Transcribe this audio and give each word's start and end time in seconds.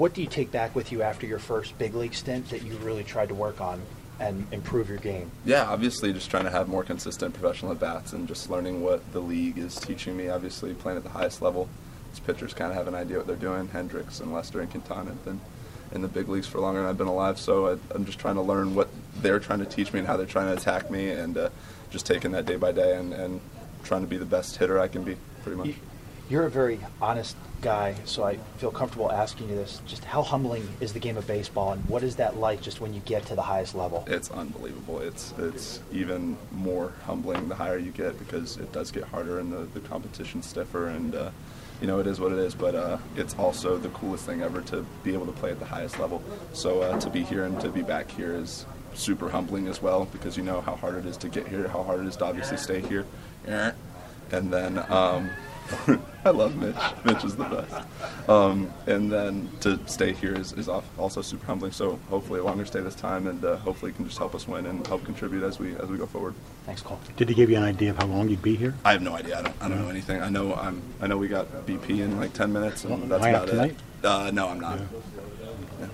what 0.00 0.14
do 0.14 0.22
you 0.22 0.26
take 0.26 0.50
back 0.50 0.74
with 0.74 0.90
you 0.90 1.02
after 1.02 1.26
your 1.26 1.38
first 1.38 1.76
big 1.76 1.94
league 1.94 2.14
stint 2.14 2.48
that 2.48 2.62
you 2.62 2.74
really 2.78 3.04
tried 3.04 3.28
to 3.28 3.34
work 3.34 3.60
on 3.60 3.78
and 4.18 4.46
improve 4.50 4.88
your 4.88 4.96
game? 4.96 5.30
Yeah, 5.44 5.68
obviously, 5.68 6.10
just 6.14 6.30
trying 6.30 6.44
to 6.44 6.50
have 6.50 6.68
more 6.68 6.82
consistent 6.82 7.34
professional 7.34 7.72
at 7.72 7.80
bats 7.80 8.14
and 8.14 8.26
just 8.26 8.48
learning 8.48 8.82
what 8.82 9.12
the 9.12 9.20
league 9.20 9.58
is 9.58 9.74
teaching 9.76 10.16
me. 10.16 10.30
Obviously, 10.30 10.72
playing 10.72 10.96
at 10.96 11.04
the 11.04 11.10
highest 11.10 11.42
level, 11.42 11.68
these 12.10 12.20
pitchers 12.20 12.54
kind 12.54 12.70
of 12.70 12.78
have 12.78 12.88
an 12.88 12.94
idea 12.94 13.18
what 13.18 13.26
they're 13.26 13.36
doing. 13.36 13.68
Hendricks 13.68 14.20
and 14.20 14.32
Lester 14.32 14.62
and 14.62 14.70
Quintana 14.70 15.10
have 15.10 15.22
been 15.22 15.38
in 15.92 16.00
the 16.00 16.08
big 16.08 16.30
leagues 16.30 16.46
for 16.46 16.60
longer 16.60 16.80
than 16.80 16.88
I've 16.88 16.96
been 16.96 17.06
alive, 17.06 17.38
so 17.38 17.68
I, 17.68 17.76
I'm 17.94 18.06
just 18.06 18.18
trying 18.18 18.36
to 18.36 18.42
learn 18.42 18.74
what 18.74 18.88
they're 19.16 19.38
trying 19.38 19.58
to 19.58 19.66
teach 19.66 19.92
me 19.92 19.98
and 19.98 20.08
how 20.08 20.16
they're 20.16 20.24
trying 20.24 20.46
to 20.46 20.58
attack 20.58 20.90
me, 20.90 21.10
and 21.10 21.36
uh, 21.36 21.50
just 21.90 22.06
taking 22.06 22.30
that 22.32 22.46
day 22.46 22.56
by 22.56 22.72
day 22.72 22.96
and, 22.96 23.12
and 23.12 23.38
trying 23.84 24.00
to 24.00 24.08
be 24.08 24.16
the 24.16 24.24
best 24.24 24.56
hitter 24.56 24.78
I 24.78 24.88
can 24.88 25.04
be, 25.04 25.18
pretty 25.42 25.58
much. 25.58 25.66
You, 25.66 25.74
you're 26.30 26.46
a 26.46 26.50
very 26.50 26.78
honest 27.02 27.36
guy, 27.60 27.96
so 28.04 28.22
I 28.22 28.36
feel 28.58 28.70
comfortable 28.70 29.10
asking 29.10 29.50
you 29.50 29.56
this. 29.56 29.82
Just 29.84 30.04
how 30.04 30.22
humbling 30.22 30.66
is 30.80 30.92
the 30.92 31.00
game 31.00 31.16
of 31.16 31.26
baseball, 31.26 31.72
and 31.72 31.84
what 31.88 32.04
is 32.04 32.16
that 32.16 32.36
like 32.36 32.62
just 32.62 32.80
when 32.80 32.94
you 32.94 33.00
get 33.00 33.26
to 33.26 33.34
the 33.34 33.42
highest 33.42 33.74
level? 33.74 34.04
It's 34.06 34.30
unbelievable. 34.30 35.00
It's 35.00 35.34
it's 35.38 35.80
even 35.92 36.38
more 36.52 36.92
humbling 37.04 37.48
the 37.48 37.56
higher 37.56 37.76
you 37.76 37.90
get 37.90 38.18
because 38.18 38.56
it 38.58 38.72
does 38.72 38.92
get 38.92 39.02
harder 39.04 39.40
and 39.40 39.52
the, 39.52 39.68
the 39.74 39.80
competition's 39.80 40.46
stiffer 40.46 40.86
and 40.86 41.14
uh, 41.16 41.30
you 41.80 41.88
know 41.88 41.98
it 41.98 42.06
is 42.06 42.20
what 42.20 42.30
it 42.30 42.38
is. 42.38 42.54
But 42.54 42.76
uh, 42.76 42.98
it's 43.16 43.34
also 43.34 43.76
the 43.76 43.90
coolest 43.90 44.24
thing 44.24 44.40
ever 44.40 44.60
to 44.62 44.86
be 45.02 45.12
able 45.12 45.26
to 45.26 45.32
play 45.32 45.50
at 45.50 45.58
the 45.58 45.66
highest 45.66 45.98
level. 45.98 46.22
So 46.52 46.82
uh, 46.82 47.00
to 47.00 47.10
be 47.10 47.24
here 47.24 47.44
and 47.44 47.60
to 47.60 47.70
be 47.70 47.82
back 47.82 48.08
here 48.08 48.34
is 48.34 48.64
super 48.94 49.28
humbling 49.28 49.66
as 49.66 49.82
well 49.82 50.04
because 50.06 50.36
you 50.36 50.44
know 50.44 50.60
how 50.60 50.76
hard 50.76 50.94
it 50.94 51.06
is 51.06 51.16
to 51.18 51.28
get 51.28 51.48
here, 51.48 51.66
how 51.66 51.82
hard 51.82 52.00
it 52.00 52.06
is 52.06 52.16
to 52.16 52.24
obviously 52.24 52.56
stay 52.56 52.80
here, 52.80 53.04
and 53.46 53.74
then. 54.52 54.78
Um, 54.88 55.28
I 56.24 56.30
love 56.30 56.56
Mitch. 56.56 56.76
Mitch 57.04 57.24
is 57.24 57.36
the 57.36 57.44
best. 57.44 58.28
Um, 58.28 58.72
and 58.86 59.10
then 59.10 59.48
to 59.60 59.78
stay 59.86 60.12
here 60.12 60.34
is, 60.34 60.52
is 60.52 60.68
also 60.68 61.22
super 61.22 61.46
humbling. 61.46 61.72
So 61.72 61.98
hopefully 62.08 62.40
a 62.40 62.44
longer 62.44 62.64
stay 62.64 62.80
this 62.80 62.94
time, 62.94 63.26
and 63.26 63.44
uh, 63.44 63.56
hopefully 63.56 63.92
can 63.92 64.04
just 64.06 64.18
help 64.18 64.34
us 64.34 64.46
win 64.46 64.66
and 64.66 64.86
help 64.86 65.04
contribute 65.04 65.42
as 65.42 65.58
we 65.58 65.74
as 65.76 65.88
we 65.88 65.98
go 65.98 66.06
forward. 66.06 66.34
Thanks, 66.66 66.82
Cole. 66.82 67.00
Did 67.16 67.28
he 67.28 67.34
give 67.34 67.50
you 67.50 67.56
an 67.56 67.64
idea 67.64 67.90
of 67.90 67.98
how 67.98 68.06
long 68.06 68.28
you'd 68.28 68.42
be 68.42 68.56
here? 68.56 68.74
I 68.84 68.92
have 68.92 69.02
no 69.02 69.14
idea. 69.14 69.38
I 69.38 69.42
don't. 69.42 69.56
I 69.60 69.68
don't 69.68 69.80
know 69.82 69.88
anything. 69.88 70.20
I 70.20 70.28
know 70.28 70.54
I'm. 70.54 70.82
I 71.00 71.06
know 71.06 71.16
we 71.16 71.28
got 71.28 71.46
BP 71.66 72.00
in 72.00 72.18
like 72.18 72.32
10 72.32 72.52
minutes, 72.52 72.84
and 72.84 73.10
that's 73.10 73.24
about 73.24 73.48
tonight? 73.48 73.76
it. 74.02 74.04
Uh, 74.04 74.30
no, 74.30 74.48
I'm 74.48 74.60
not. 74.60 74.78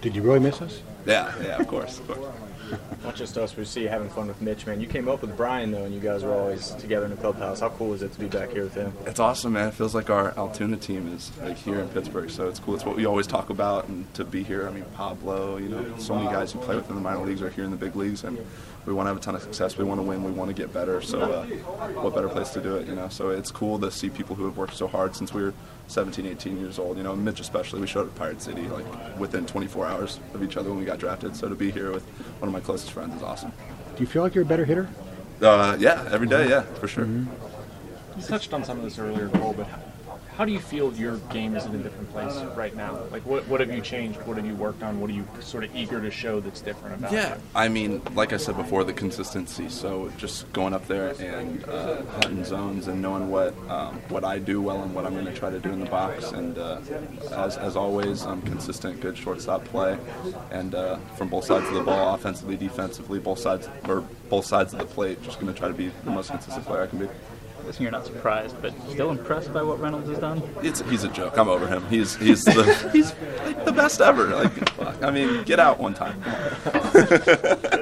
Did 0.00 0.16
you 0.16 0.22
really 0.22 0.40
miss 0.40 0.60
us? 0.62 0.82
Yeah, 1.06 1.32
yeah, 1.42 1.58
of 1.58 1.66
course, 1.66 1.98
of 1.98 2.06
course. 2.08 2.34
Not 3.04 3.16
just 3.16 3.36
us, 3.36 3.56
we 3.56 3.64
see 3.64 3.82
you 3.82 3.88
having 3.88 4.08
fun 4.08 4.28
with 4.28 4.40
Mitch, 4.40 4.66
man. 4.66 4.80
You 4.80 4.86
came 4.86 5.08
up 5.08 5.20
with 5.20 5.36
Brian 5.36 5.70
though, 5.70 5.84
and 5.84 5.94
you 5.94 6.00
guys 6.00 6.22
were 6.22 6.32
always 6.32 6.70
together 6.72 7.04
in 7.04 7.10
the 7.10 7.16
clubhouse. 7.16 7.60
How 7.60 7.70
cool 7.70 7.92
is 7.92 8.02
it 8.02 8.12
to 8.12 8.20
be 8.20 8.26
back 8.26 8.50
here 8.50 8.62
with 8.62 8.74
him? 8.74 8.92
It's 9.06 9.20
awesome, 9.20 9.54
man. 9.54 9.68
It 9.68 9.74
feels 9.74 9.94
like 9.94 10.10
our 10.10 10.32
Altoona 10.38 10.76
team 10.76 11.12
is 11.12 11.32
like 11.42 11.56
here 11.56 11.80
in 11.80 11.88
Pittsburgh, 11.88 12.30
so 12.30 12.48
it's 12.48 12.58
cool. 12.60 12.74
It's 12.74 12.84
what 12.84 12.96
we 12.96 13.04
always 13.04 13.26
talk 13.26 13.50
about, 13.50 13.88
and 13.88 14.12
to 14.14 14.24
be 14.24 14.42
here. 14.42 14.66
I 14.66 14.70
mean, 14.70 14.84
Pablo, 14.94 15.58
you 15.58 15.68
know, 15.68 15.84
so 15.98 16.14
many 16.14 16.30
guys 16.30 16.52
who 16.52 16.60
play 16.60 16.76
within 16.76 16.94
the 16.94 17.02
minor 17.02 17.24
leagues 17.24 17.42
are 17.42 17.50
here 17.50 17.64
in 17.64 17.70
the 17.70 17.76
big 17.76 17.96
leagues, 17.96 18.24
and 18.24 18.38
we 18.86 18.92
want 18.92 19.06
to 19.06 19.10
have 19.10 19.16
a 19.16 19.20
ton 19.20 19.34
of 19.34 19.42
success. 19.42 19.76
We 19.76 19.84
want 19.84 19.98
to 19.98 20.02
win. 20.02 20.24
We 20.24 20.32
want 20.32 20.48
to 20.48 20.54
get 20.54 20.72
better. 20.72 21.00
So, 21.00 21.20
uh, 21.20 21.44
what 22.00 22.14
better 22.14 22.28
place 22.28 22.50
to 22.50 22.60
do 22.60 22.76
it, 22.76 22.88
you 22.88 22.94
know? 22.94 23.08
So 23.08 23.30
it's 23.30 23.50
cool 23.50 23.78
to 23.80 23.90
see 23.90 24.10
people 24.10 24.34
who 24.34 24.44
have 24.44 24.56
worked 24.56 24.76
so 24.76 24.88
hard 24.88 25.14
since 25.14 25.32
we 25.32 25.42
were 25.42 25.54
17, 25.86 26.26
18 26.26 26.58
years 26.58 26.78
old. 26.78 26.96
You 26.96 27.04
know, 27.04 27.14
Mitch 27.14 27.38
especially. 27.40 27.80
We 27.80 27.86
showed 27.86 28.06
up 28.06 28.08
at 28.08 28.14
Pirate 28.16 28.42
City 28.42 28.62
like 28.62 29.18
within 29.18 29.46
24 29.46 29.86
hours 29.86 30.20
of 30.34 30.42
each 30.42 30.56
other 30.56 30.70
when 30.70 30.78
we 30.78 30.84
got 30.84 30.91
drafted. 30.98 31.36
So 31.36 31.48
to 31.48 31.54
be 31.54 31.70
here 31.70 31.92
with 31.92 32.04
one 32.40 32.48
of 32.48 32.52
my 32.52 32.60
closest 32.60 32.92
friends 32.92 33.14
is 33.14 33.22
awesome. 33.22 33.52
Do 33.96 34.00
you 34.00 34.06
feel 34.06 34.22
like 34.22 34.34
you're 34.34 34.44
a 34.44 34.46
better 34.46 34.64
hitter? 34.64 34.88
Uh, 35.40 35.76
yeah, 35.78 36.08
every 36.10 36.26
day, 36.28 36.48
yeah, 36.48 36.62
for 36.62 36.88
sure. 36.88 37.06
You 37.06 37.26
touched 38.26 38.52
on 38.52 38.64
some 38.64 38.78
of 38.78 38.84
this 38.84 38.98
earlier, 38.98 39.28
Cole, 39.28 39.54
but 39.56 39.68
how, 40.42 40.46
how 40.46 40.46
do 40.46 40.52
you 40.52 40.58
feel 40.58 40.92
your 40.94 41.18
game 41.30 41.54
is 41.54 41.64
in 41.66 41.74
a 41.76 41.78
different 41.78 42.10
place 42.10 42.34
right 42.56 42.74
now? 42.74 42.98
Like, 43.12 43.24
what, 43.24 43.46
what 43.46 43.60
have 43.60 43.72
you 43.72 43.80
changed? 43.80 44.20
What 44.22 44.36
have 44.38 44.44
you 44.44 44.56
worked 44.56 44.82
on? 44.82 45.00
What 45.00 45.08
are 45.08 45.12
you 45.12 45.24
sort 45.40 45.62
of 45.62 45.74
eager 45.76 46.00
to 46.00 46.10
show 46.10 46.40
that's 46.40 46.60
different 46.60 46.98
about 46.98 47.12
Yeah, 47.12 47.34
it? 47.34 47.40
I 47.54 47.68
mean, 47.68 48.02
like 48.14 48.32
I 48.32 48.38
said 48.38 48.56
before, 48.56 48.82
the 48.82 48.92
consistency. 48.92 49.68
So 49.68 50.10
just 50.16 50.52
going 50.52 50.74
up 50.74 50.84
there 50.88 51.10
and 51.20 51.64
uh, 51.68 52.02
hunting 52.06 52.44
zones 52.44 52.88
and 52.88 53.00
knowing 53.00 53.30
what 53.30 53.54
um, 53.68 54.00
what 54.08 54.24
I 54.24 54.40
do 54.40 54.60
well 54.60 54.82
and 54.82 54.92
what 54.92 55.06
I'm 55.06 55.12
going 55.12 55.26
to 55.26 55.34
try 55.34 55.50
to 55.50 55.60
do 55.60 55.70
in 55.70 55.78
the 55.78 55.86
box. 55.86 56.32
And 56.32 56.58
uh, 56.58 56.80
as, 57.30 57.56
as 57.56 57.76
always, 57.76 58.26
I'm 58.26 58.42
consistent, 58.42 59.00
good 59.00 59.16
shortstop 59.16 59.64
play, 59.66 59.96
and 60.50 60.74
uh, 60.74 60.96
from 61.16 61.28
both 61.28 61.44
sides 61.44 61.68
of 61.68 61.74
the 61.74 61.82
ball, 61.82 62.16
offensively, 62.16 62.56
defensively, 62.56 63.20
both 63.20 63.38
sides 63.38 63.68
or 63.88 64.00
both 64.28 64.44
sides 64.44 64.72
of 64.72 64.80
the 64.80 64.86
plate. 64.86 65.22
Just 65.22 65.38
going 65.38 65.52
to 65.52 65.56
try 65.56 65.68
to 65.68 65.74
be 65.74 65.92
the 66.04 66.10
most 66.10 66.30
consistent 66.30 66.66
player 66.66 66.82
I 66.82 66.86
can 66.88 66.98
be. 66.98 67.08
Listen, 67.64 67.82
you're 67.82 67.92
not 67.92 68.04
surprised, 68.04 68.60
but 68.60 68.74
still 68.90 69.10
impressed 69.10 69.52
by 69.52 69.62
what 69.62 69.80
Reynolds 69.80 70.08
has 70.08 70.18
done. 70.18 70.42
It's 70.62 70.80
he's 70.82 71.04
a 71.04 71.08
joke. 71.08 71.38
I'm 71.38 71.48
over 71.48 71.66
him. 71.66 71.86
He's 71.88 72.16
he's 72.16 72.44
the 72.44 72.90
he's 72.92 73.14
like 73.44 73.64
the 73.64 73.72
best 73.72 74.00
ever. 74.00 74.26
Like 74.26 74.52
fuck. 74.70 75.02
I 75.02 75.10
mean, 75.10 75.42
get 75.44 75.60
out 75.60 75.78
one 75.78 75.94
time. 75.94 76.20
Come 76.22 76.80
on. 76.80 77.80